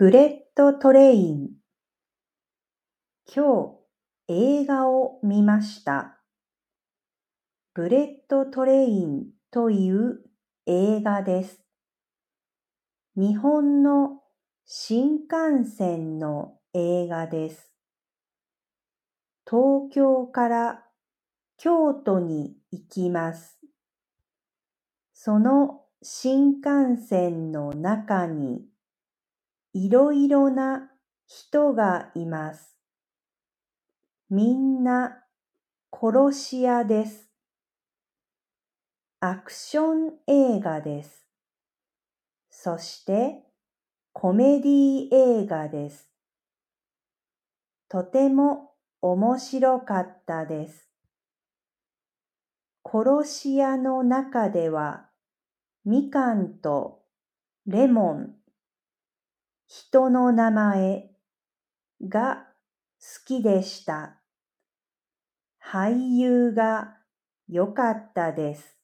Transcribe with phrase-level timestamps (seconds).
[0.00, 1.50] Bullet Train
[3.30, 3.76] 今
[4.28, 6.22] 日映画を見ました。
[7.74, 10.20] Bullet Train という
[10.64, 11.60] 映画です。
[13.14, 14.22] 日本の
[14.64, 17.70] 新幹線の映画です。
[19.44, 20.82] 東京から
[21.58, 23.58] 京都に行きます。
[25.12, 28.69] その新幹線の中に
[29.72, 30.90] いろいろな
[31.26, 32.76] 人がいます。
[34.28, 35.24] みんな
[35.92, 37.30] 殺し屋です。
[39.20, 41.26] アクション映画です。
[42.50, 43.44] そして
[44.12, 46.08] コメディ映画です。
[47.88, 50.90] とても面白かったです。
[52.84, 55.06] 殺し屋の中では
[55.84, 57.02] みかんと
[57.66, 58.39] レモン、
[59.72, 61.10] 人の名前
[62.02, 62.48] が
[62.98, 64.20] 好きでした。
[65.64, 66.96] 俳優が
[67.46, 68.79] 良かったです。